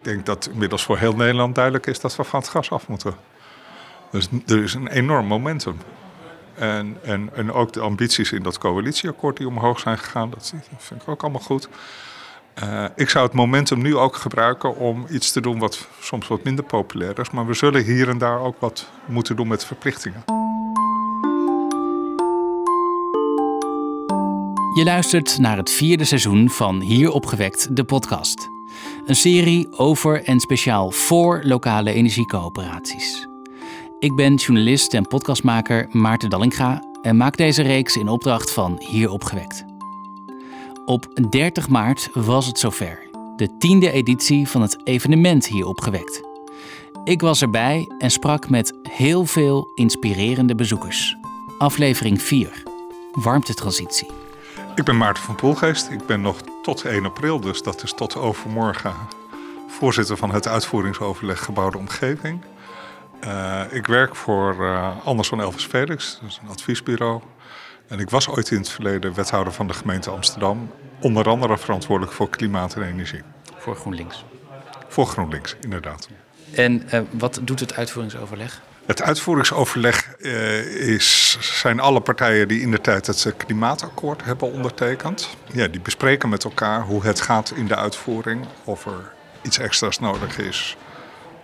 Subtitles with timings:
[0.00, 2.88] Ik denk dat inmiddels voor heel Nederland duidelijk is dat we van het gas af
[2.88, 3.14] moeten.
[4.10, 5.76] Dus er is een enorm momentum.
[6.54, 11.02] En, en, en ook de ambities in dat coalitieakkoord die omhoog zijn gegaan, dat vind
[11.02, 11.68] ik ook allemaal goed.
[12.62, 16.44] Uh, ik zou het momentum nu ook gebruiken om iets te doen wat soms wat
[16.44, 17.30] minder populair is.
[17.30, 20.24] Maar we zullen hier en daar ook wat moeten doen met verplichtingen.
[24.74, 28.59] Je luistert naar het vierde seizoen van Hier opgewekt, de podcast.
[29.06, 33.28] Een serie over en speciaal voor lokale energiecoöperaties.
[33.98, 39.10] Ik ben journalist en podcastmaker Maarten Dallinga en maak deze reeks in opdracht van Hier
[39.10, 39.64] opgewekt.
[40.84, 43.08] Op 30 maart was het zover.
[43.36, 46.22] De tiende editie van het evenement Hier opgewekt.
[47.04, 51.16] Ik was erbij en sprak met heel veel inspirerende bezoekers.
[51.58, 52.62] Aflevering 4.
[53.12, 54.08] Warmtetransitie.
[54.80, 55.90] Ik ben Maarten van Poelgeest.
[55.90, 58.94] Ik ben nog tot 1 april, dus dat is tot overmorgen,
[59.68, 62.42] voorzitter van het uitvoeringsoverleg Gebouwde Omgeving.
[63.24, 67.20] Uh, ik werk voor uh, Anders van Elvis Felix, dat is een adviesbureau.
[67.88, 70.70] En ik was ooit in het verleden wethouder van de gemeente Amsterdam.
[71.00, 73.22] Onder andere verantwoordelijk voor klimaat en energie.
[73.56, 74.24] Voor GroenLinks?
[74.88, 76.08] Voor GroenLinks, inderdaad.
[76.54, 78.62] En uh, wat doet het uitvoeringsoverleg?
[78.86, 85.36] Het uitvoeringsoverleg uh, is, zijn alle partijen die in de tijd het klimaatakkoord hebben ondertekend.
[85.52, 89.98] Ja, die bespreken met elkaar hoe het gaat in de uitvoering, of er iets extra's
[89.98, 90.76] nodig is,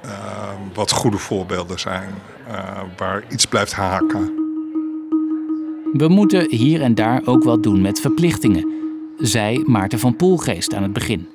[0.04, 0.10] uh,
[0.74, 2.14] wat goede voorbeelden zijn,
[2.48, 4.44] uh, waar iets blijft haken.
[5.92, 8.68] We moeten hier en daar ook wat doen met verplichtingen,
[9.18, 11.28] zei Maarten van Poelgeest aan het begin.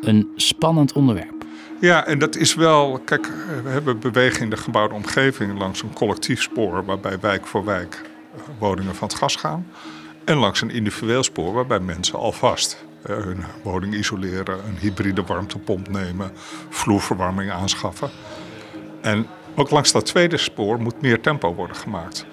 [0.00, 1.41] Een spannend onderwerp.
[1.82, 3.00] Ja, en dat is wel.
[3.04, 3.26] Kijk,
[3.62, 8.02] we hebben bewegen in de gebouwde omgeving langs een collectief spoor waarbij wijk voor wijk
[8.58, 9.66] woningen van het gas gaan.
[10.24, 16.32] En langs een individueel spoor waarbij mensen alvast hun woning isoleren, een hybride warmtepomp nemen,
[16.68, 18.10] vloerverwarming aanschaffen.
[19.00, 22.26] En ook langs dat tweede spoor moet meer tempo worden gemaakt.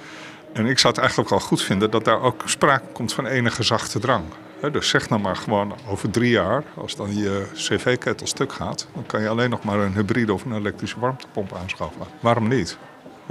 [0.54, 3.64] En ik zou het eigenlijk wel goed vinden dat daar ook sprake komt van enige
[3.64, 4.24] zachte drang.
[4.72, 9.06] Dus zeg nou maar gewoon over drie jaar, als dan je cv-ketel stuk gaat, dan
[9.06, 12.02] kan je alleen nog maar een hybride of een elektrische warmtepomp aanschaffen.
[12.20, 12.78] Waarom niet?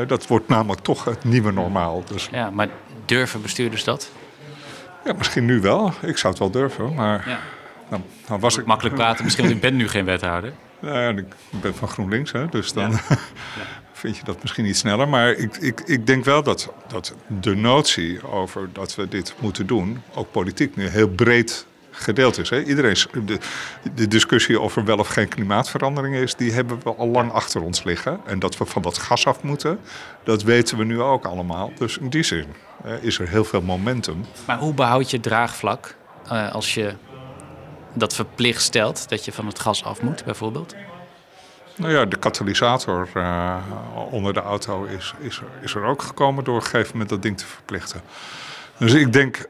[0.06, 2.04] Dat wordt namelijk toch het nieuwe normaal.
[2.04, 2.28] Dus...
[2.30, 2.68] Ja, maar
[3.04, 4.10] durven bestuurders dat?
[5.04, 5.92] Ja, misschien nu wel.
[6.02, 7.28] Ik zou het wel durven, maar...
[7.28, 7.38] Ja.
[7.90, 8.66] Nou, nou was ik...
[8.66, 10.52] Makkelijk praten, misschien ik ben nu geen wethouder.
[10.80, 11.26] Nou ja, ik
[11.60, 12.98] ben van GroenLinks, hè, dus dan ja.
[13.98, 15.08] vind je dat misschien iets sneller.
[15.08, 19.66] Maar ik, ik, ik denk wel dat, dat de notie over dat we dit moeten
[19.66, 22.50] doen, ook politiek nu heel breed gedeeld is.
[22.50, 22.62] Hè.
[22.62, 23.38] Iedereen, de,
[23.94, 27.82] de discussie over wel of geen klimaatverandering is, die hebben we al lang achter ons
[27.82, 28.20] liggen.
[28.26, 29.80] En dat we van dat gas af moeten,
[30.24, 31.72] dat weten we nu ook allemaal.
[31.78, 32.46] Dus in die zin
[33.00, 34.24] is er heel veel momentum.
[34.46, 35.96] Maar hoe behoud je draagvlak
[36.32, 36.94] uh, als je
[37.94, 40.74] dat verplicht stelt dat je van het gas af moet, bijvoorbeeld?
[41.78, 43.56] Nou ja, de katalysator uh,
[44.10, 47.08] onder de auto is, is, er, is er ook gekomen door op een gegeven moment
[47.08, 48.00] dat ding te verplichten.
[48.78, 49.48] Dus ik denk,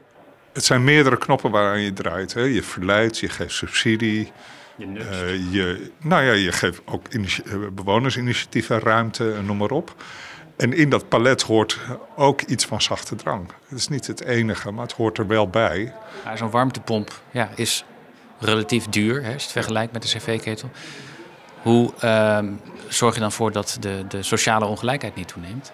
[0.53, 2.33] het zijn meerdere knoppen waaraan je draait.
[2.33, 2.41] Hè.
[2.41, 4.31] Je verleidt, je geeft subsidie.
[4.75, 7.05] Je, uh, je Nou ja, je geeft ook
[7.75, 9.95] bewonersinitiatieven ruimte, noem maar op.
[10.57, 11.79] En in dat palet hoort
[12.15, 13.51] ook iets van zachte drang.
[13.67, 15.93] Het is niet het enige, maar het hoort er wel bij.
[16.25, 17.85] Ja, Zo'n warmtepomp ja, is
[18.39, 20.69] relatief duur, hè, als je het vergelijkt met de cv-ketel.
[21.61, 22.39] Hoe uh,
[22.87, 25.71] zorg je dan voor dat de, de sociale ongelijkheid niet toeneemt?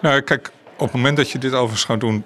[0.00, 2.24] Nou, kijk, op het moment dat je dit overigens gaat doen,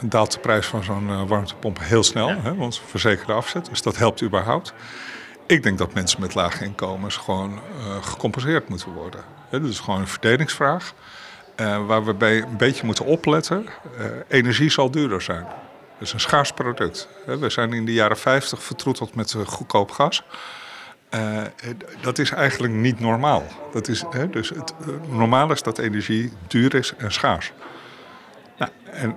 [0.00, 2.28] daalt de prijs van zo'n uh, warmtepomp heel snel.
[2.28, 2.40] Ja.
[2.40, 4.72] Hè, want verzekerde afzet, dus dat helpt überhaupt.
[5.46, 9.20] Ik denk dat mensen met lage inkomens gewoon uh, gecompenseerd moeten worden.
[9.48, 10.94] Hè, dat is gewoon een verdelingsvraag.
[11.60, 13.66] Uh, waar we bij een beetje moeten opletten.
[14.28, 15.42] energie zal duurder zijn.
[15.42, 17.08] Dat is een schaars product.
[17.26, 20.22] We zijn in de jaren 50 vertroeteld met goedkoop gas.
[21.14, 21.42] Uh,
[22.00, 23.42] dat is eigenlijk niet normaal.
[23.72, 27.52] Dat is, hè, dus het uh, normaal is dat energie duur is en schaars.
[28.58, 29.16] Nou, en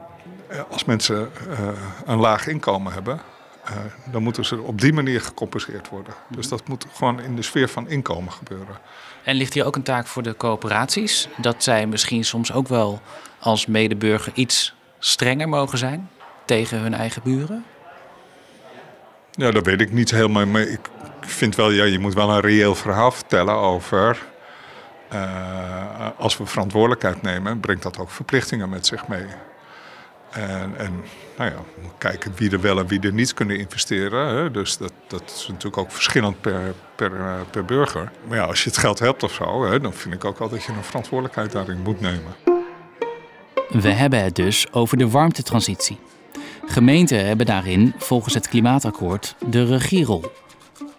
[0.70, 1.30] als mensen
[2.06, 3.20] een laag inkomen hebben,
[4.12, 6.14] dan moeten ze op die manier gecompenseerd worden.
[6.30, 8.78] Dus dat moet gewoon in de sfeer van inkomen gebeuren.
[9.24, 11.28] En ligt hier ook een taak voor de coöperaties?
[11.38, 13.02] Dat zij misschien soms ook wel
[13.40, 16.10] als medeburger iets strenger mogen zijn
[16.46, 17.66] tegen hun eigen buren?
[19.32, 20.46] Ja, dat weet ik niet helemaal.
[20.46, 20.80] Maar ik
[21.20, 24.26] vind wel, ja, je moet wel een reëel verhaal vertellen over.
[25.14, 29.26] Uh, als we verantwoordelijkheid nemen, brengt dat ook verplichtingen met zich mee.
[30.32, 31.04] En, en
[31.38, 31.58] nou ja,
[31.98, 34.28] kijken wie er wel en wie er niet kunnen investeren.
[34.36, 34.52] Hè.
[34.52, 37.12] Dus dat, dat is natuurlijk ook verschillend per, per,
[37.52, 38.12] per burger.
[38.28, 40.50] Maar ja, als je het geld hebt of zo, hè, dan vind ik ook wel
[40.50, 42.36] dat je een verantwoordelijkheid daarin moet nemen.
[43.70, 46.00] We hebben het dus over de warmtetransitie.
[46.66, 50.32] Gemeenten hebben daarin, volgens het klimaatakkoord, de regierol.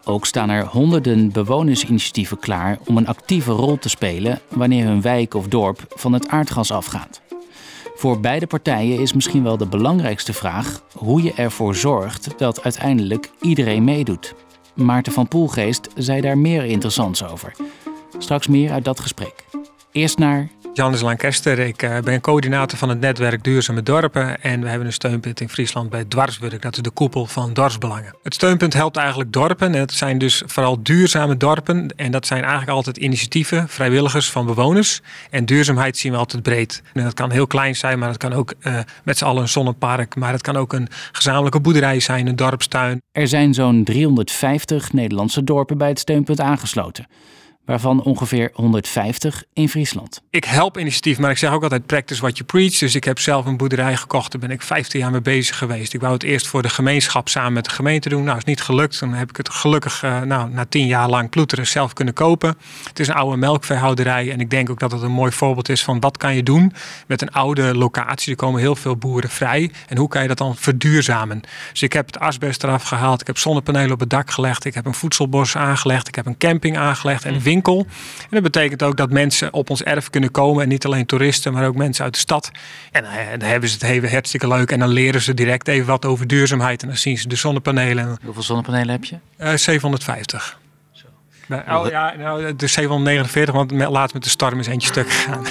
[0.09, 5.35] Ook staan er honderden bewonersinitiatieven klaar om een actieve rol te spelen wanneer hun wijk
[5.35, 7.21] of dorp van het aardgas afgaat.
[7.95, 13.31] Voor beide partijen is misschien wel de belangrijkste vraag hoe je ervoor zorgt dat uiteindelijk
[13.41, 14.35] iedereen meedoet.
[14.75, 17.53] Maarten van Poelgeest zei daar meer interessants over.
[18.19, 19.45] Straks meer uit dat gesprek.
[19.93, 21.59] Eerst naar Jannes Lancaster.
[21.59, 24.43] Ik uh, ben coördinator van het netwerk Duurzame Dorpen.
[24.43, 26.59] En we hebben een steunpunt in Friesland bij Dwarsburg.
[26.59, 28.15] Dat is de koepel van dorpsbelangen.
[28.23, 29.75] Het steunpunt helpt eigenlijk dorpen.
[29.75, 31.93] En het zijn dus vooral duurzame dorpen.
[31.97, 35.01] En dat zijn eigenlijk altijd initiatieven, vrijwilligers van bewoners.
[35.31, 36.83] En duurzaamheid zien we altijd breed.
[36.93, 39.49] En dat kan heel klein zijn, maar het kan ook uh, met z'n allen een
[39.49, 40.17] zonnepark.
[40.17, 43.03] Maar het kan ook een gezamenlijke boerderij zijn, een dorpstuin.
[43.13, 47.07] Er zijn zo'n 350 Nederlandse dorpen bij het steunpunt aangesloten
[47.69, 50.23] waarvan ongeveer 150 in Friesland.
[50.31, 52.79] Ik help initiatief, maar ik zeg ook altijd practice what you preach.
[52.79, 55.95] Dus ik heb zelf een boerderij gekocht, daar ben ik 15 jaar mee bezig geweest.
[55.95, 58.25] Ik wou het eerst voor de gemeenschap samen met de gemeente doen.
[58.25, 59.01] Nou, is niet gelukt.
[59.01, 62.57] Dan heb ik het gelukkig uh, nou, na 10 jaar lang ploeteren zelf kunnen kopen.
[62.89, 65.85] Het is een oude melkveehouderij en ik denk ook dat het een mooi voorbeeld is
[65.85, 66.73] van wat kan je doen
[67.07, 68.31] met een oude locatie.
[68.31, 71.41] Er komen heel veel boeren vrij en hoe kan je dat dan verduurzamen.
[71.73, 74.75] Dus ik heb het asbest eraf gehaald, ik heb zonnepanelen op het dak gelegd, ik
[74.75, 78.83] heb een voedselbos aangelegd, ik heb een camping aangelegd en een winkel en dat betekent
[78.83, 80.63] ook dat mensen op ons erf kunnen komen.
[80.63, 82.51] En niet alleen toeristen, maar ook mensen uit de stad.
[82.93, 84.71] En eh, dan hebben ze het even hartstikke leuk.
[84.71, 86.83] En dan leren ze direct even wat over duurzaamheid.
[86.83, 88.19] En dan zien ze de zonnepanelen.
[88.25, 89.17] Hoeveel zonnepanelen heb je?
[89.41, 90.59] Uh, 750.
[90.93, 91.07] Zo.
[91.47, 95.45] Nou, oh, ja, nou, de 749, want laatst met de storm is eentje stuk gegaan.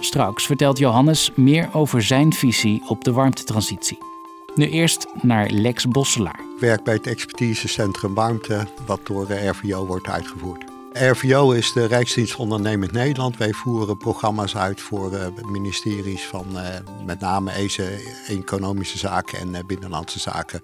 [0.00, 4.07] Straks vertelt Johannes meer over zijn visie op de warmtetransitie.
[4.58, 6.40] Nu eerst naar Lex Bosselaar.
[6.54, 10.64] Ik werk bij het expertisecentrum Warmte, wat door de RVO wordt uitgevoerd.
[10.92, 13.36] RVO is de Rijksdienst Ondernemend Nederland.
[13.36, 16.62] Wij voeren programma's uit voor uh, ministeries van uh,
[17.06, 17.50] met name
[18.26, 20.62] economische zaken en uh, binnenlandse zaken.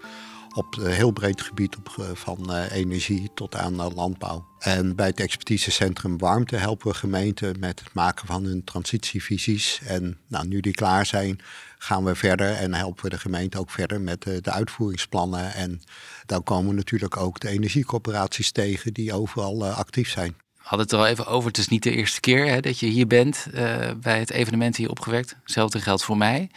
[0.54, 4.46] Op heel breed gebied op, van energie tot aan landbouw.
[4.58, 9.80] En bij het expertisecentrum Warmte helpen we gemeenten met het maken van hun transitievisies.
[9.86, 11.40] En nou, nu die klaar zijn,
[11.78, 15.54] gaan we verder en helpen we de gemeente ook verder met de, uitvoeringsplannen.
[15.54, 15.82] En
[16.26, 20.36] dan komen natuurlijk ook de energiecoöperaties tegen die overal actief zijn.
[20.56, 21.48] We hadden het er al even over.
[21.48, 23.46] Het is niet de eerste keer hè, dat je hier bent
[24.00, 25.36] bij het evenement hier opgewekt.
[25.42, 26.50] Hetzelfde geldt voor mij.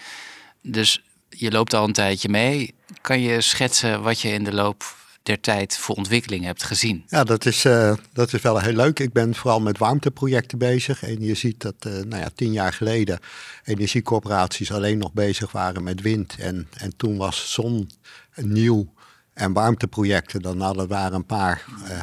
[0.61, 2.73] Dus je loopt al een tijdje mee.
[3.01, 7.03] Kan je schetsen wat je in de loop der tijd voor ontwikkeling hebt gezien?
[7.07, 8.99] Ja, dat is, uh, dat is wel heel leuk.
[8.99, 11.03] Ik ben vooral met warmteprojecten bezig.
[11.03, 13.19] En je ziet dat uh, nou ja, tien jaar geleden
[13.63, 16.35] energiecorporaties alleen nog bezig waren met wind.
[16.39, 17.89] En, en toen was zon
[18.35, 18.93] nieuw
[19.33, 20.41] en warmteprojecten.
[20.41, 21.99] Dan hadden we een paar uh,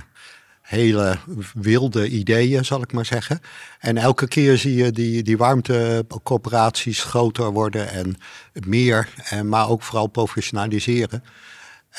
[0.65, 1.19] hele
[1.55, 3.41] wilde ideeën, zal ik maar zeggen.
[3.79, 8.17] En elke keer zie je die, die warmtecorporaties groter worden en
[8.53, 11.25] meer, en, maar ook vooral professionaliseren.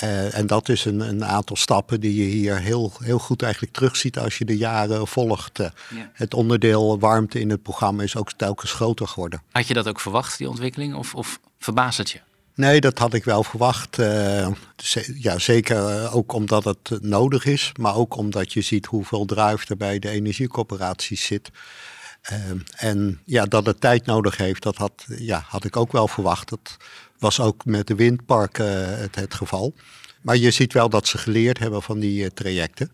[0.04, 3.74] Uh, en dat is een, een, aantal stappen die je hier heel, heel goed eigenlijk
[3.74, 5.60] terugziet als je de jaren volgt.
[5.60, 6.10] Uh, ja.
[6.14, 9.42] Het onderdeel warmte in het programma is ook telkens groter geworden.
[9.52, 12.20] Had je dat ook verwacht, die ontwikkeling, of, of verbaast het je?
[12.56, 13.98] Nee, dat had ik wel verwacht.
[13.98, 14.48] Uh,
[15.16, 19.78] ja, zeker ook omdat het nodig is, maar ook omdat je ziet hoeveel druif er
[19.78, 21.50] bij de energiecoöperaties zit.
[22.76, 26.50] en ja, dat het tijd nodig heeft, dat had, ja, had ik ook wel verwacht.
[26.50, 26.78] Dat,
[27.20, 29.74] was ook met de windparken het, geval.
[30.22, 32.92] Maar je ziet wel dat ze geleerd hebben van die trajecten.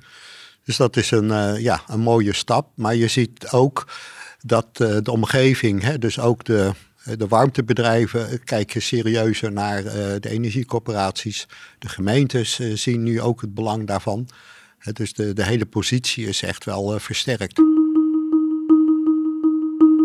[0.63, 2.67] Dus dat is een, ja, een mooie stap.
[2.75, 3.87] Maar je ziet ook
[4.41, 6.71] dat de omgeving, hè, dus ook de,
[7.03, 9.83] de warmtebedrijven, kijken serieuzer naar
[10.19, 11.47] de energiecoöperaties.
[11.79, 14.27] De gemeentes zien nu ook het belang daarvan.
[14.93, 17.61] dus de, de hele positie is echt wel versterkt.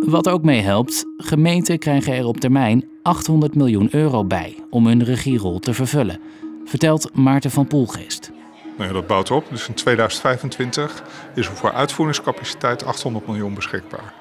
[0.06, 5.58] Wat ook meehelpt, gemeenten krijgen er op termijn 800 miljoen euro bij om hun regierol
[5.58, 6.20] te vervullen,
[6.64, 8.30] vertelt Maarten van Poelgeest.
[8.76, 9.46] Nou ja, dat bouwt op.
[9.50, 11.02] Dus in 2025
[11.34, 14.14] is er voor uitvoeringscapaciteit 800 miljoen beschikbaar.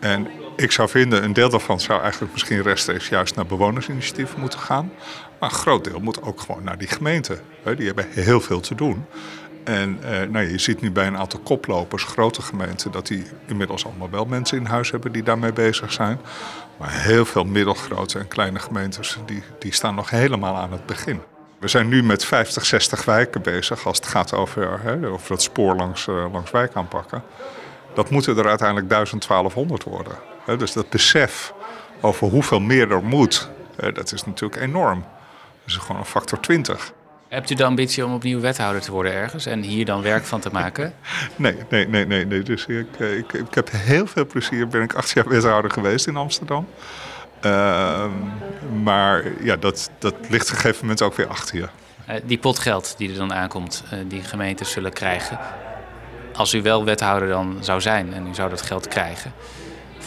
[0.00, 0.26] En
[0.60, 4.92] ik zou vinden, een deel daarvan zou eigenlijk misschien rechtstreeks juist naar bewonersinitiatieven moeten gaan.
[5.38, 7.40] Maar een groot deel moet ook gewoon naar die gemeenten.
[7.76, 9.04] Die hebben heel veel te doen.
[9.64, 13.84] En eh, nou, je ziet nu bij een aantal koplopers, grote gemeenten, dat die inmiddels
[13.84, 16.20] allemaal wel mensen in huis hebben die daarmee bezig zijn.
[16.78, 21.20] Maar heel veel middelgrote en kleine gemeentes, die, die staan nog helemaal aan het begin.
[21.58, 25.42] We zijn nu met 50, 60 wijken bezig als het gaat over, hè, over het
[25.42, 27.22] spoor langs, uh, langs wijk aanpakken.
[27.94, 30.14] Dat moeten er uiteindelijk 1200 worden.
[30.58, 31.52] Dus dat besef
[32.00, 35.00] over hoeveel meer er moet, dat is natuurlijk enorm.
[35.00, 36.92] Dat is gewoon een factor 20.
[37.30, 40.40] Hebt u de ambitie om opnieuw wethouder te worden ergens en hier dan werk van
[40.40, 40.94] te maken?
[41.36, 42.26] nee, nee, nee, nee.
[42.26, 42.42] nee.
[42.42, 44.68] Dus ik, eh, ik, ik heb heel veel plezier.
[44.68, 46.68] Ben ik acht jaar wethouder geweest in Amsterdam.
[47.44, 48.04] Uh,
[48.82, 51.68] maar ja, dat, dat ligt op een gegeven moment ook weer achter je.
[52.24, 55.38] die potgeld die er dan aankomt, die gemeentes zullen krijgen.
[56.34, 59.32] Als u wel wethouder dan zou zijn en u zou dat geld krijgen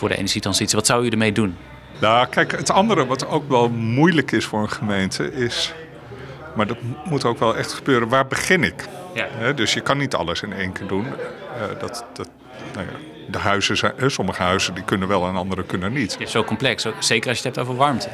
[0.03, 1.57] voor de energietransitie, wat zou u ermee doen?
[1.99, 5.73] Nou, kijk, het andere wat ook wel moeilijk is voor een gemeente is.
[6.55, 8.07] Maar dat moet ook wel echt gebeuren.
[8.07, 8.85] Waar begin ik?
[9.13, 9.51] Ja.
[9.51, 11.05] dus je kan niet alles in één keer doen.
[11.05, 12.29] Uh, dat, dat,
[12.73, 12.93] nou ja,
[13.31, 16.11] de huizen zijn, sommige huizen die kunnen wel en andere kunnen niet.
[16.11, 18.09] Het is zo complex, zeker als je het hebt over warmte.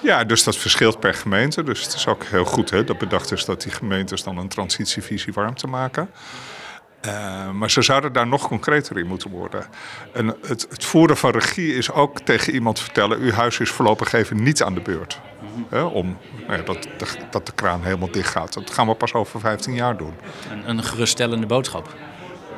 [0.00, 1.62] Ja, dus dat verschilt per gemeente.
[1.62, 4.48] Dus het is ook heel goed hè, dat bedacht is dat die gemeentes dan een
[4.48, 6.10] transitievisie warmte maken.
[7.06, 9.66] Uh, maar ze zouden daar nog concreter in moeten worden.
[10.12, 14.12] En het, het, voeren van regie is ook tegen iemand vertellen: uw huis is voorlopig
[14.12, 15.20] even niet aan de beurt.
[15.70, 18.52] om nou ja, dat, de, dat de kraan helemaal dicht gaat.
[18.52, 20.14] Dat gaan we pas over 15 jaar doen.
[20.50, 21.94] Een, een geruststellende boodschap.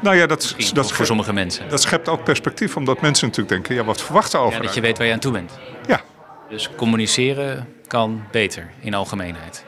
[0.01, 1.69] Nou ja, dat, dat voor sommige mensen.
[1.69, 4.57] Dat schept ook perspectief, omdat mensen natuurlijk denken: ja, wat verwachten over?
[4.57, 5.59] Ja, dat je weet waar je aan toe bent.
[5.87, 6.01] Ja.
[6.49, 9.65] Dus communiceren kan beter in algemeenheid.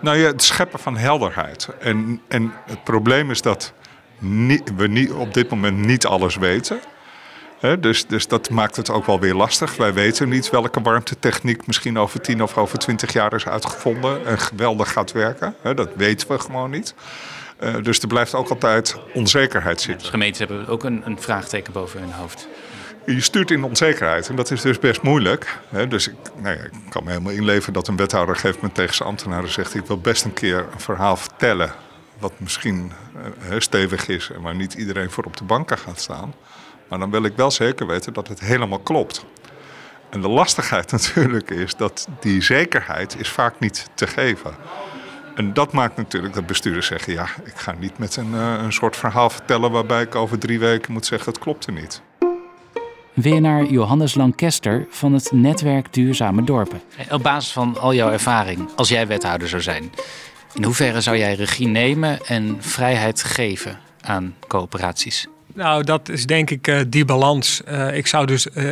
[0.00, 1.68] Nou ja, het scheppen van helderheid.
[1.80, 3.72] En, en het probleem is dat
[4.76, 6.80] we niet, op dit moment niet alles weten.
[7.80, 9.76] dus, dus dat maakt het ook wel weer lastig.
[9.76, 14.38] Wij weten niet welke warmtetechniek misschien over 10 of over 20 jaar is uitgevonden en
[14.38, 15.54] geweldig gaat werken.
[15.62, 16.94] dat weten we gewoon niet.
[17.62, 20.04] Uh, dus er blijft ook altijd onzekerheid zitten.
[20.04, 22.48] De gemeentes hebben ook een, een vraagteken boven hun hoofd.
[23.06, 25.58] Je stuurt in onzekerheid en dat is dus best moeilijk.
[25.88, 28.94] dus ik, nou ja, ik, kan me helemaal inleven dat een wethouder geeft me tegen
[28.94, 31.72] zijn ambtenaren zegt: Ik wil best een keer een verhaal vertellen
[32.22, 32.92] wat misschien
[33.50, 36.34] uh, stevig is en waar niet iedereen voor op de banken gaat staan.
[36.88, 39.24] Maar dan wil ik wel zeker weten dat het helemaal klopt.
[40.10, 44.54] En de lastigheid natuurlijk is dat die zekerheid is vaak niet te geven.
[45.34, 48.72] En dat maakt natuurlijk dat bestuurders zeggen: ja, ik ga niet met een, uh, een
[48.72, 52.02] soort verhaal vertellen waarbij ik over drie weken moet zeggen: het klopt er niet.
[53.12, 56.80] Weer naar Johannes Lancaster van het netwerk Duurzame Dorpen.
[57.10, 59.92] Op basis van al jouw ervaring, als jij wethouder zou zijn,
[60.54, 65.26] in hoeverre zou jij regie nemen en vrijheid geven aan coöperaties?
[65.54, 67.62] Nou, dat is denk ik uh, die balans.
[67.68, 68.70] Uh, ik zou dus uh,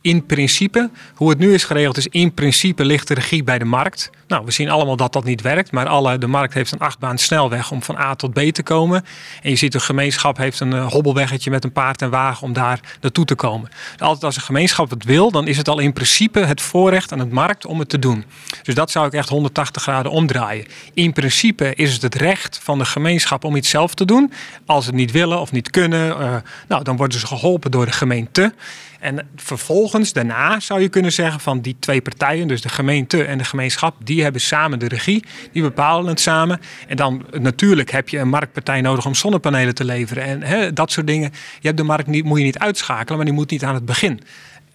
[0.00, 3.64] in principe, hoe het nu is geregeld, is in principe ligt de regie bij de
[3.64, 4.10] markt.
[4.26, 7.18] Nou, we zien allemaal dat dat niet werkt, maar alle, de markt heeft een achtbaan
[7.18, 9.04] snelweg om van A tot B te komen.
[9.42, 12.52] En je ziet een gemeenschap heeft een uh, hobbelweggetje met een paard en wagen om
[12.52, 13.70] daar naartoe te komen.
[13.92, 17.12] Dus altijd als een gemeenschap het wil, dan is het al in principe het voorrecht
[17.12, 18.24] aan het markt om het te doen.
[18.62, 20.66] Dus dat zou ik echt 180 graden omdraaien.
[20.94, 24.32] In principe is het het recht van de gemeenschap om iets zelf te doen.
[24.66, 26.36] Als ze het niet willen of niet kunnen, uh,
[26.68, 28.52] nou, dan worden ze geholpen door de gemeente.
[28.98, 29.28] En
[29.88, 33.44] vervolgens, daarna zou je kunnen zeggen van die twee partijen, dus de gemeente en de
[33.44, 36.60] gemeenschap, die hebben samen de regie, die bepalen het samen.
[36.88, 40.90] En dan natuurlijk heb je een marktpartij nodig om zonnepanelen te leveren en hè, dat
[40.90, 41.30] soort dingen.
[41.60, 43.84] Je hebt de markt niet, moet je niet uitschakelen, maar die moet niet aan het
[43.84, 44.20] begin.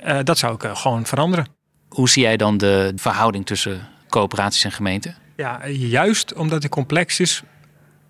[0.06, 1.48] Uh, dat zou ik uh, gewoon veranderen.
[1.90, 5.16] Hoe zie jij dan de verhouding tussen coöperaties en gemeenten?
[5.36, 7.44] Ja, juist omdat het complex is,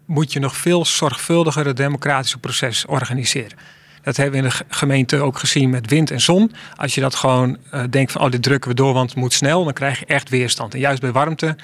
[0.06, 3.58] moet je nog veel zorgvuldiger het democratische proces organiseren.
[4.04, 6.52] Dat hebben we in de gemeente ook gezien met wind en zon.
[6.76, 9.34] Als je dat gewoon uh, denkt van, oh, dit drukken we door, want het moet
[9.34, 10.74] snel, dan krijg je echt weerstand.
[10.74, 11.56] En juist bij warmte,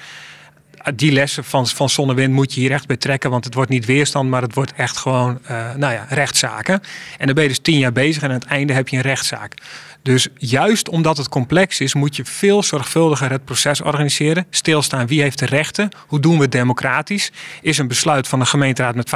[0.82, 3.44] eh, die lessen van, van zon en wind moet je hier echt bij trekken, want
[3.44, 6.80] het wordt niet weerstand, maar het wordt echt gewoon, uh, nou ja, rechtszaken.
[7.18, 9.02] En dan ben je dus tien jaar bezig en aan het einde heb je een
[9.02, 9.54] rechtszaak.
[10.02, 14.46] Dus juist omdat het complex is, moet je veel zorgvuldiger het proces organiseren.
[14.50, 15.88] Stilstaan wie heeft de rechten?
[16.06, 17.32] Hoe doen we het democratisch?
[17.62, 19.10] Is een besluit van de gemeenteraad met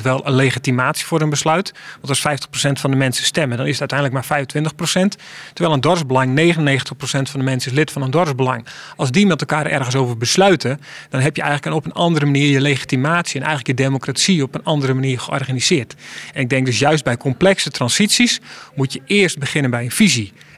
[0.00, 1.72] 50% wel een legitimatie voor een besluit?
[2.00, 5.18] Want als 50% van de mensen stemmen, dan is het uiteindelijk maar 25%.
[5.52, 6.60] Terwijl een dorpsbelang, 99%
[7.04, 8.66] van de mensen is lid van een dorpsbelang.
[8.96, 12.50] Als die met elkaar ergens over besluiten, dan heb je eigenlijk op een andere manier
[12.50, 15.94] je legitimatie en eigenlijk je democratie op een andere manier georganiseerd.
[16.34, 18.40] En ik denk dus juist bij complexe transities
[18.74, 20.11] moet je eerst beginnen bij een visie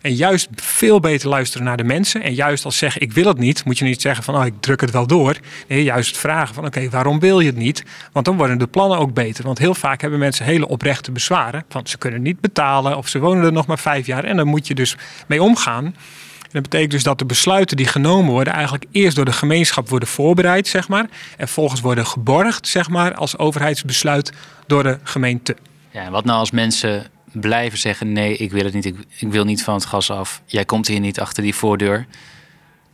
[0.04, 2.22] en juist veel beter luisteren naar de mensen.
[2.22, 4.54] En juist als zeggen ik wil het niet, moet je niet zeggen van oh, ik
[4.60, 5.36] druk het wel door.
[5.68, 7.84] Nee, juist vragen van oké, waarom wil je het niet?
[8.12, 9.44] Want dan worden de plannen ook beter.
[9.44, 11.64] Want heel vaak hebben mensen hele oprechte bezwaren.
[11.68, 14.24] Van ze kunnen niet betalen of ze wonen er nog maar vijf jaar.
[14.24, 14.96] En dan moet je dus
[15.26, 15.84] mee omgaan.
[15.84, 19.88] En dat betekent dus dat de besluiten die genomen worden eigenlijk eerst door de gemeenschap
[19.88, 21.06] worden voorbereid, zeg maar.
[21.36, 24.32] En volgens worden geborgd, zeg maar, als overheidsbesluit
[24.66, 25.56] door de gemeente.
[25.90, 27.06] Ja, wat nou als mensen
[27.40, 30.42] blijven zeggen: nee, ik wil het niet, ik, ik, wil niet van het gas af.
[30.46, 32.06] Jij komt hier niet achter die voordeur.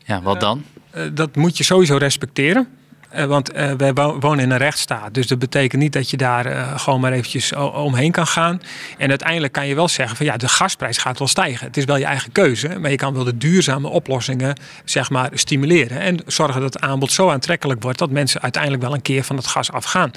[0.05, 0.65] Ja, wat dan?
[0.95, 2.69] Uh, dat moet je sowieso respecteren.
[3.17, 5.15] Uh, want wij wonen in een rechtsstaat.
[5.15, 8.63] Dus dat betekent niet dat je daar gewoon maar eventjes omheen kan gaan.
[8.99, 11.67] En uiteindelijk kan je wel zeggen van ja, de gasprijs gaat wel stijgen.
[11.67, 12.79] Het is wel je eigen keuze.
[12.79, 16.01] Maar je kan wel de duurzame oplossingen zeg maar stimuleren.
[16.01, 19.37] En zorgen dat het aanbod zo aantrekkelijk wordt dat mensen uiteindelijk wel een keer van
[19.37, 20.11] het gas afgaan.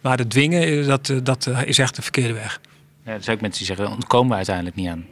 [0.00, 2.60] Maar het dwingen, dat, dat is echt de verkeerde weg.
[3.04, 5.06] Ja, er zijn ook mensen die zeggen, ontkomen we uiteindelijk niet aan.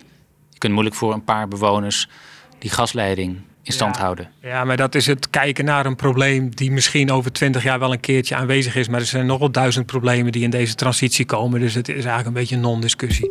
[0.51, 2.09] Je kunt moeilijk voor een paar bewoners
[2.59, 4.03] die gasleiding in stand Ja.
[4.03, 4.31] houden.
[4.43, 7.93] Ja, maar dat is het kijken naar een probleem die misschien over twintig jaar wel
[7.93, 8.89] een keertje aanwezig is.
[8.89, 11.61] Maar er zijn nog wel duizend problemen die in deze transitie komen.
[11.61, 13.31] Dus het is eigenlijk een beetje een non-discussie.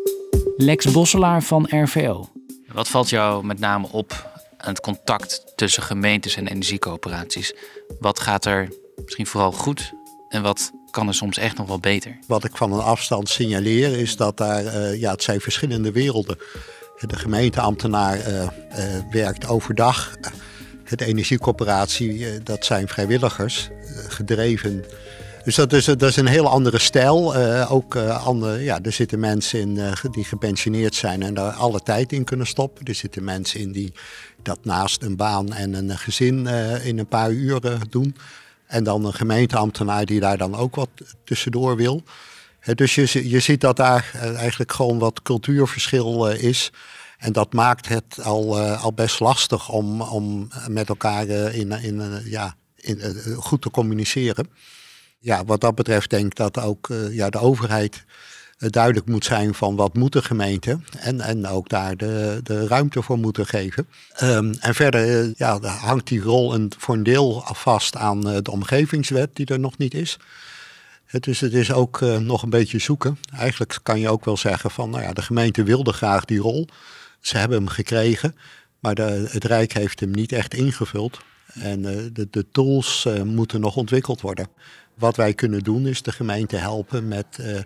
[0.57, 2.29] Lex Bosselaar van RVO.
[2.71, 7.53] Wat valt jou met name op aan het contact tussen gemeentes en energiecoöperaties?
[7.99, 8.69] Wat gaat er
[9.03, 9.93] misschien vooral goed
[10.29, 12.17] en wat kan er soms echt nog wel beter?
[12.27, 16.37] Wat ik van een afstand signaleer is dat daar, eh, ja, het zijn verschillende werelden.
[16.99, 18.49] De gemeenteambtenaar eh, eh,
[19.11, 20.15] werkt overdag.
[20.95, 23.69] De energiecoöperatie, dat zijn vrijwilligers,
[24.07, 24.85] gedreven.
[25.43, 27.35] Dus dat is, dat is een heel andere stijl.
[27.67, 29.79] Ook andere, ja, er zitten mensen in
[30.11, 32.85] die gepensioneerd zijn en daar alle tijd in kunnen stoppen.
[32.85, 33.93] Er zitten mensen in die
[34.43, 36.47] dat naast een baan en een gezin
[36.83, 38.15] in een paar uur eh, doen.
[38.71, 40.89] En dan een gemeenteambtenaar die daar dan ook wat
[41.23, 42.03] tussendoor wil.
[42.75, 46.71] Dus je, je ziet dat daar eh, eigenlijk gewoon wat cultuurverschil eh, is.
[47.17, 52.21] En dat maakt het al, eh, al best lastig om, om met elkaar in, in,
[52.25, 54.49] ja, in, goed te communiceren.
[55.19, 58.05] Ja, wat dat betreft denk ik dat ook ja, de overheid
[58.69, 60.79] duidelijk moet zijn van wat moet de gemeente.
[60.97, 63.87] En, en ook daar de, de ruimte voor moeten geven.
[64.13, 68.37] Ehm, en verder eh, ja, hangt die rol een, voor een deel vast aan eh,
[68.41, 70.17] de omgevingswet die er nog niet is.
[71.19, 73.17] Is, het is ook eh, nog een beetje zoeken.
[73.37, 76.67] Eigenlijk kan je ook wel zeggen van, nou ja, de gemeente wilde graag die rol.
[77.19, 78.35] Ze hebben hem gekregen,
[78.79, 81.19] maar het Rijk heeft hem niet echt ingevuld.
[81.53, 84.47] En eh, de, de tools eh, moeten nog ontwikkeld worden.
[85.01, 87.63] Wat wij kunnen doen is de gemeente helpen met, eh, eh,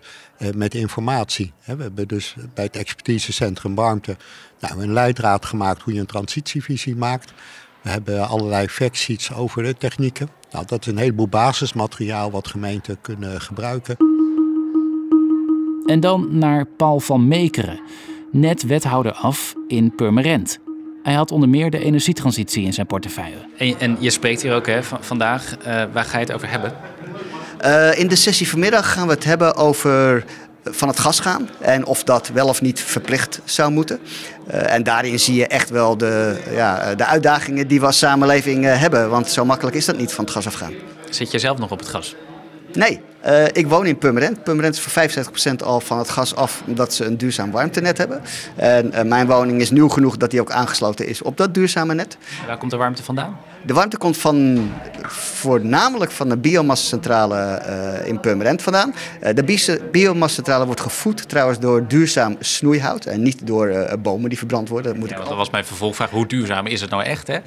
[0.54, 1.52] met informatie.
[1.60, 4.16] Hè, we hebben dus bij het expertisecentrum Warmte
[4.60, 7.32] nou, een leidraad gemaakt hoe je een transitievisie maakt.
[7.82, 10.28] We hebben allerlei factsheets over de technieken.
[10.50, 13.96] Nou, dat is een heleboel basismateriaal wat gemeenten kunnen gebruiken.
[15.86, 17.80] En dan naar Paul van Meekeren,
[18.32, 20.58] net wethouder af in Purmerend.
[21.02, 23.38] Hij had onder meer de energietransitie in zijn portefeuille.
[23.56, 25.56] En, en je spreekt hier ook hè, vandaag.
[25.92, 26.95] waar ga je het over hebben?
[27.64, 30.24] Uh, in de sessie vanmiddag gaan we het hebben over
[30.64, 34.00] van het gas gaan en of dat wel of niet verplicht zou moeten.
[34.50, 38.64] Uh, en daarin zie je echt wel de, ja, de uitdagingen die we als samenleving
[38.64, 39.10] hebben.
[39.10, 40.72] Want zo makkelijk is dat niet van het gas afgaan.
[41.10, 42.14] Zit je zelf nog op het gas?
[42.76, 44.42] Nee, uh, ik woon in Purmerend.
[44.44, 45.08] Purmerend is voor
[45.62, 48.22] 75% al van het gas af omdat ze een duurzaam warmtenet hebben.
[48.56, 51.94] En uh, mijn woning is nieuw genoeg dat die ook aangesloten is op dat duurzame
[51.94, 52.16] net.
[52.46, 53.38] Waar komt de warmte vandaan?
[53.66, 54.68] De warmte komt van,
[55.08, 58.94] voornamelijk van de biomassacentrale uh, in Purmerend vandaan.
[59.34, 64.90] de biomassacentrale wordt gevoed trouwens door duurzaam snoeihout en niet door bomen die verbrand worden.
[64.90, 66.10] Dat, moet ja, ik dat was mijn vervolgvraag.
[66.10, 67.38] Hoe duurzaam is het nou echt, hè?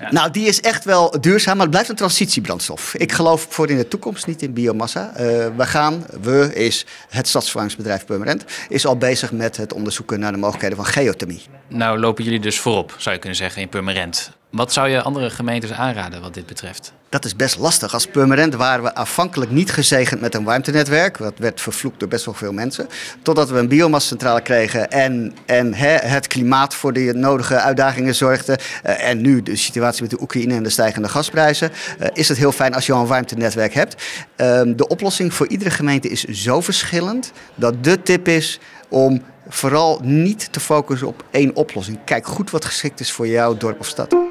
[0.00, 0.12] Ja.
[0.12, 2.94] Nou, die is echt wel duurzaam, maar het blijft een transitiebrandstof.
[2.94, 5.10] Ik geloof voor in de toekomst niet in biomassa.
[5.10, 5.16] Uh,
[5.56, 10.38] we gaan, we is het stadsverwarmingsbedrijf Purmerend, is al bezig met het onderzoeken naar de
[10.38, 11.42] mogelijkheden van geothermie.
[11.68, 14.37] Nou lopen jullie dus voorop, zou je kunnen zeggen, in Purmerend.
[14.50, 16.92] Wat zou je andere gemeentes aanraden wat dit betreft?
[17.08, 17.92] Dat is best lastig.
[17.92, 21.18] Als Purmerend waren we afhankelijk niet gezegend met een warmtenetwerk.
[21.18, 22.88] Dat werd vervloekt door best wel veel mensen.
[23.22, 28.58] Totdat we een biomassacentrale kregen en, en he, het klimaat voor de nodige uitdagingen zorgde.
[28.86, 31.70] Uh, en nu de situatie met de Oekraïne en de stijgende gasprijzen.
[32.00, 33.94] Uh, is het heel fijn als je al een warmtenetwerk hebt.
[34.36, 40.00] Uh, de oplossing voor iedere gemeente is zo verschillend dat de tip is om vooral
[40.02, 41.98] niet te focussen op één oplossing.
[42.04, 44.27] Kijk goed wat geschikt is voor jouw dorp of stad.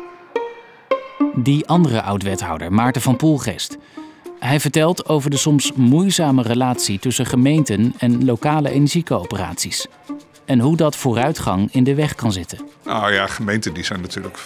[1.35, 3.77] Die andere oud-wethouder, Maarten van Poelgeest.
[4.39, 9.87] Hij vertelt over de soms moeizame relatie tussen gemeenten en lokale energiecoöperaties.
[10.45, 12.59] En hoe dat vooruitgang in de weg kan zitten.
[12.83, 14.37] Nou ja, gemeenten die zijn natuurlijk.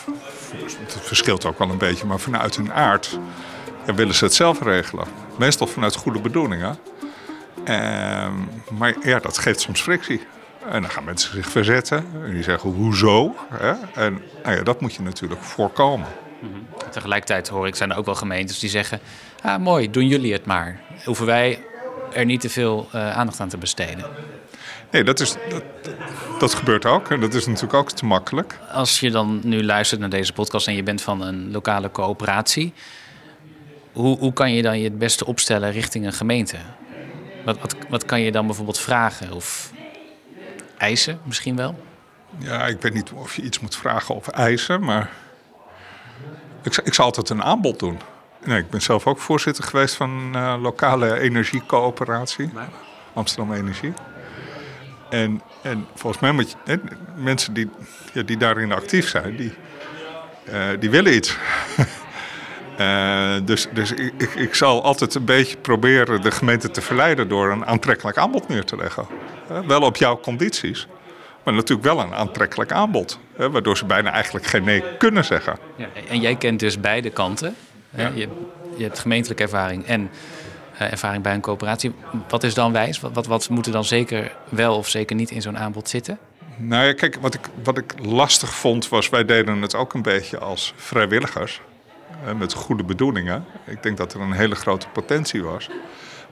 [0.79, 3.19] Het verschilt ook wel een beetje, maar vanuit hun aard
[3.95, 5.05] willen ze het zelf regelen.
[5.37, 6.77] Meestal vanuit goede bedoelingen.
[7.63, 8.33] Ehm,
[8.77, 10.21] maar ja, dat geeft soms frictie.
[10.69, 12.05] En dan gaan mensen zich verzetten.
[12.25, 13.35] En die zeggen, hoezo?
[13.93, 16.07] En nou ja, dat moet je natuurlijk voorkomen.
[16.41, 16.67] Mm-hmm.
[16.91, 18.99] Tegelijkertijd hoor ik, zijn er ook wel gemeentes die zeggen...
[19.41, 20.79] Ah, mooi, doen jullie het maar.
[21.05, 21.63] Hoeven wij
[22.13, 24.05] er niet te veel uh, aandacht aan te besteden.
[24.91, 25.63] Nee, dat, is, dat,
[26.39, 27.09] dat gebeurt ook.
[27.09, 28.59] En dat is natuurlijk ook te makkelijk.
[28.71, 32.73] Als je dan nu luistert naar deze podcast en je bent van een lokale coöperatie...
[33.91, 36.57] Hoe, hoe kan je dan je het beste opstellen richting een gemeente?
[37.45, 39.71] Wat, wat, wat kan je dan bijvoorbeeld vragen of
[40.77, 41.79] eisen misschien wel?
[42.37, 45.09] Ja, ik weet niet of je iets moet vragen of eisen, maar
[46.63, 47.99] ik, ik zal altijd een aanbod doen.
[48.45, 52.49] Nee, ik ben zelf ook voorzitter geweest van een uh, lokale energiecoöperatie,
[53.13, 53.93] Amsterdam Energie.
[55.09, 56.75] En, en volgens mij moet je, hè,
[57.15, 57.69] mensen die,
[58.13, 59.53] ja, die daarin actief zijn, die,
[60.49, 61.37] uh, die willen iets.
[62.79, 67.27] uh, dus dus ik, ik, ik, zal altijd een beetje proberen de gemeente te verleiden
[67.27, 69.07] door een aantrekkelijk aanbod neer te leggen.
[69.67, 70.87] wel op jouw condities.
[71.43, 73.19] Maar natuurlijk wel een aantrekkelijk aanbod.
[73.35, 75.57] Hè, waardoor ze bijna eigenlijk geen nee kunnen zeggen.
[75.75, 77.55] Ja, en jij kent dus beide kanten.
[77.89, 78.11] Ja.
[78.13, 78.27] Je,
[78.77, 80.09] je, hebt gemeentelijke ervaring en
[80.73, 81.93] uh, ervaring bij een coöperatie.
[82.29, 82.99] Wat is dan wijs?
[82.99, 86.19] Wat, wat, wat moet er dan zeker wel of zeker niet in zo'n aanbod zitten?
[86.57, 90.01] Nou ja, kijk, wat ik, wat ik lastig vond was, wij deden het ook een
[90.01, 91.61] beetje als vrijwilligers.
[92.37, 93.45] met goede bedoelingen.
[93.65, 95.69] Ik denk dat er een hele grote potentie was.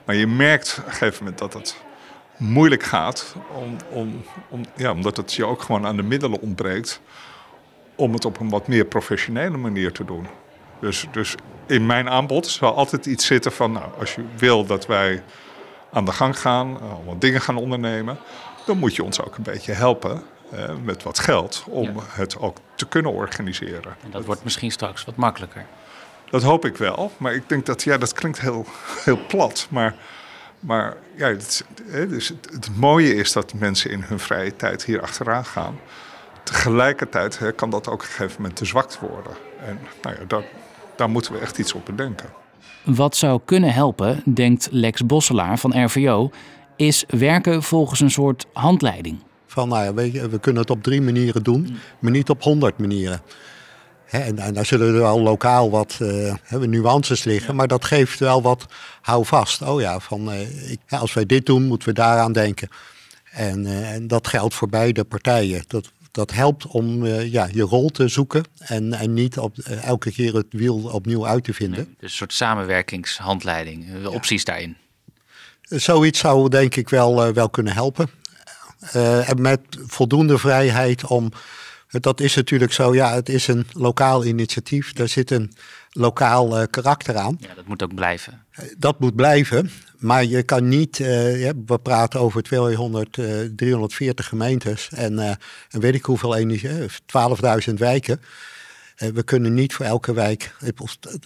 [0.04, 1.76] Maar je merkt op een gegeven moment dat het
[2.40, 3.34] moeilijk gaat.
[3.54, 7.00] Om, om, om, ja, omdat het je ook gewoon aan de middelen ontbreekt.
[7.94, 10.26] Om het op een wat meer professionele manier te doen.
[10.80, 11.34] Dus, dus
[11.66, 15.22] in mijn aanbod zal altijd iets zitten van, nou, als je wil dat wij
[15.92, 18.18] aan de gang gaan, wat dingen gaan ondernemen,
[18.66, 22.56] dan moet je ons ook een beetje helpen eh, met wat geld om het ook
[22.74, 23.96] te kunnen organiseren.
[24.04, 25.66] En dat wordt misschien straks wat makkelijker.
[26.30, 28.66] Dat hoop ik wel, maar ik denk dat, ja, dat klinkt heel,
[29.04, 29.94] heel plat, maar,
[30.60, 31.64] maar ja, het,
[32.08, 35.78] dus het, het mooie is dat mensen in hun vrije tijd hier achteraan gaan.
[36.44, 39.32] Tegelijkertijd hè, kan dat ook op een gegeven moment te zwakt worden.
[39.66, 40.44] En nou ja, dat,
[40.96, 42.28] daar moeten we echt iets op bedenken.
[42.84, 46.30] Wat zou kunnen helpen, denkt Lex Bosselaar van RVO,
[46.76, 49.18] is werken volgens een soort handleiding.
[49.46, 52.78] Van nou ja, we, we kunnen het op drie manieren doen, maar niet op honderd
[52.78, 53.20] manieren.
[54.10, 58.42] En, en, daar zullen er wel lokaal wat uh, nuances liggen, maar dat geeft wel
[58.42, 58.66] wat
[59.00, 59.62] houvast.
[59.62, 62.68] Oh ja, van, uh, ik, als wij dit doen, moeten we daaraan denken.
[63.30, 65.64] En, uh, en dat geldt voor beide partijen.
[65.66, 70.34] Dat, dat helpt om ja, je rol te zoeken en, en niet op, elke keer
[70.34, 71.84] het wiel opnieuw uit te vinden.
[71.84, 74.08] Nee, dus een soort samenwerkingshandleiding, ja.
[74.08, 74.76] opties daarin.
[75.62, 78.10] Zoiets zou denk ik wel, wel kunnen helpen.
[79.26, 81.32] en met voldoende vrijheid om.
[81.90, 84.92] Dat is natuurlijk zo, ja, het is een lokaal initiatief.
[84.92, 85.52] Daar zit een
[85.90, 87.36] lokaal karakter aan.
[87.40, 88.44] Ja, dat moet ook blijven.
[88.78, 89.70] dat moet blijven.
[89.98, 91.06] Maar je kan niet, uh,
[91.66, 93.26] we praten over 200, uh,
[93.56, 95.18] 340 gemeentes en,
[95.70, 96.70] en weet ik hoeveel energie,
[97.68, 98.20] 12.000 wijken.
[99.00, 100.54] Eh, we kunnen niet voor elke wijk,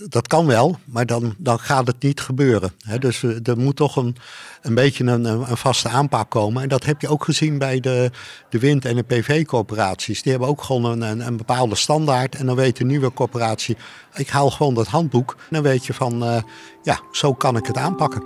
[0.09, 2.73] dat kan wel, maar dan, dan gaat het niet gebeuren.
[2.99, 4.17] dus er moet toch een,
[4.63, 6.63] een beetje een, een, vaste aanpak komen.
[6.63, 8.11] En dat heb je ook gezien bij de,
[8.49, 10.23] de wind- en de PV-coöperaties.
[10.23, 12.35] Die hebben ook gewoon een, een, bepaalde standaard.
[12.35, 13.77] En dan weet de nieuwe coöperatie,
[14.15, 15.37] ik haal gewoon dat handboek.
[15.51, 16.43] Dan weet je van, uh,
[16.83, 18.23] ja, zo kan ik het aanpakken.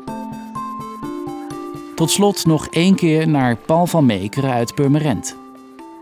[1.94, 5.47] Tot slot nog één keer naar Paul van Meekeren uit Purmerend.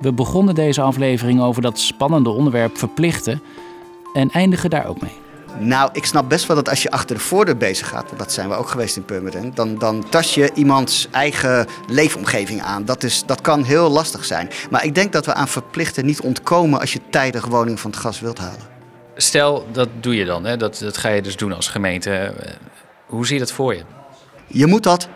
[0.01, 3.43] We begonnen deze aflevering over dat spannende onderwerp verplichten
[4.13, 5.25] en eindigen daar ook mee.
[5.59, 8.33] Nou, ik snap best wel dat als je achter de voordeur bezig gaat, want dat
[8.33, 12.85] zijn we ook geweest in Purmerend, dan, dan tas je iemands eigen leefomgeving aan.
[12.85, 14.51] Dat, is, dat kan heel lastig zijn.
[14.71, 18.01] Maar ik denk dat we aan verplichten niet ontkomen als je tijdig woning van het
[18.01, 18.75] gas wilt halen.
[19.17, 20.57] Stel, dat doe je dan, hè?
[20.57, 22.35] Dat, dat ga je dus doen als gemeente.
[23.07, 23.83] Hoe zie je dat voor je?
[24.47, 25.09] Je moet dat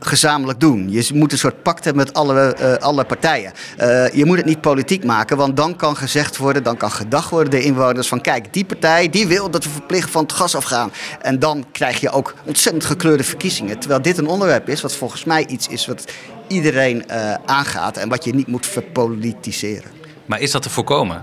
[0.00, 0.90] gezamenlijk doen.
[0.90, 3.52] Je moet een soort pact hebben met alle, uh, alle partijen.
[3.80, 7.30] Uh, je moet het niet politiek maken, want dan kan gezegd worden, dan kan gedacht
[7.30, 10.54] worden de inwoners van kijk, die partij die wil dat we verplicht van het gas
[10.54, 10.92] afgaan.
[11.22, 13.78] En dan krijg je ook ontzettend gekleurde verkiezingen.
[13.78, 16.12] Terwijl dit een onderwerp is wat volgens mij iets is wat
[16.48, 19.90] iedereen uh, aangaat en wat je niet moet verpolitiseren.
[20.26, 21.22] Maar is dat te voorkomen,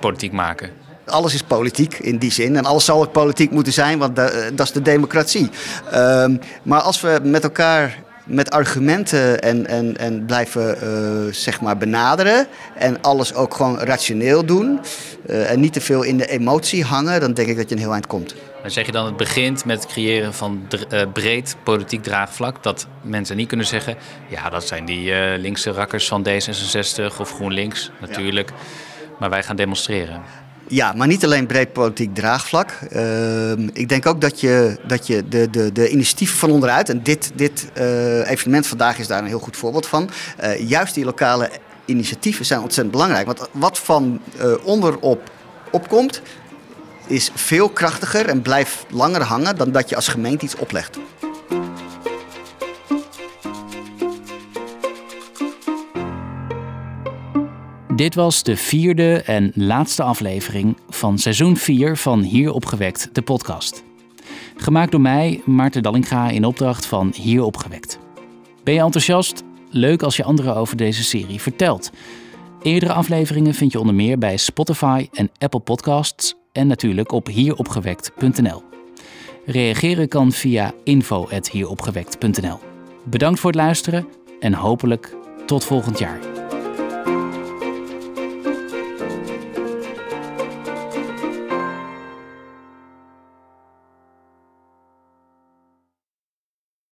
[0.00, 0.85] politiek maken?
[1.06, 2.56] Alles is politiek in die zin.
[2.56, 5.50] En alles zal ook politiek moeten zijn, want dat, dat is de democratie.
[5.94, 11.76] Um, maar als we met elkaar met argumenten en, en, en blijven uh, zeg maar
[11.76, 12.46] benaderen.
[12.74, 14.80] En alles ook gewoon rationeel doen.
[15.26, 17.20] Uh, en niet te veel in de emotie hangen.
[17.20, 18.34] Dan denk ik dat je een heel eind komt.
[18.62, 22.62] Maar zeg je dan het begint met het creëren van uh, breed politiek draagvlak.
[22.62, 23.96] Dat mensen niet kunnen zeggen.
[24.28, 28.48] Ja dat zijn die linkse rakkers van D66 of GroenLinks natuurlijk.
[28.48, 28.56] Ja.
[29.18, 30.22] Maar wij gaan demonstreren.
[30.68, 32.78] Ja, maar niet alleen breed politiek draagvlak.
[32.92, 37.02] Uh, ik denk ook dat je, dat je de, de, de initiatieven van onderuit, en
[37.02, 40.10] dit, dit uh, evenement vandaag is daar een heel goed voorbeeld van,
[40.42, 41.50] uh, juist die lokale
[41.86, 43.26] initiatieven zijn ontzettend belangrijk.
[43.26, 45.30] Want wat van eh, onderop
[45.70, 46.22] opkomt,
[47.06, 50.98] is veel krachtiger en blijft langer hangen dan dat je als gemeente iets oplegt.
[57.96, 63.84] Dit was de vierde en laatste aflevering van seizoen 4 van Hier Opgewekt, de podcast.
[64.56, 67.98] Gemaakt door mij, Maarten Dallinga, in opdracht van Hier Opgewekt.
[68.64, 69.42] Ben je enthousiast?
[69.70, 71.90] Leuk als je anderen over deze serie vertelt.
[72.62, 78.62] Eerdere afleveringen vind je onder meer bij Spotify en Apple Podcasts en natuurlijk op hieropgewekt.nl.
[79.46, 82.58] Reageren kan via info.hieropgewekt.nl.
[83.04, 84.08] Bedankt voor het luisteren
[84.40, 86.45] en hopelijk tot volgend jaar.